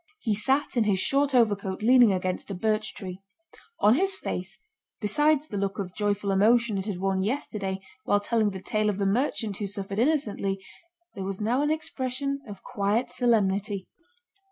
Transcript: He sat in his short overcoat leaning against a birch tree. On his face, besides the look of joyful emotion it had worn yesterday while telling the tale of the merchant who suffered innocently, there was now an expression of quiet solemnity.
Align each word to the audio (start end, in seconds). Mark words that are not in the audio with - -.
He 0.19 0.33
sat 0.33 0.75
in 0.75 0.85
his 0.85 0.97
short 0.99 1.35
overcoat 1.35 1.83
leaning 1.83 2.11
against 2.11 2.49
a 2.49 2.55
birch 2.55 2.95
tree. 2.95 3.21
On 3.81 3.93
his 3.93 4.15
face, 4.15 4.57
besides 4.99 5.47
the 5.47 5.57
look 5.57 5.77
of 5.77 5.93
joyful 5.93 6.31
emotion 6.31 6.79
it 6.79 6.87
had 6.87 6.97
worn 6.99 7.21
yesterday 7.21 7.81
while 8.03 8.19
telling 8.19 8.49
the 8.49 8.63
tale 8.63 8.89
of 8.89 8.97
the 8.97 9.05
merchant 9.05 9.57
who 9.57 9.67
suffered 9.67 9.99
innocently, 9.99 10.59
there 11.13 11.23
was 11.23 11.39
now 11.39 11.61
an 11.61 11.69
expression 11.69 12.41
of 12.49 12.63
quiet 12.63 13.11
solemnity. 13.11 13.87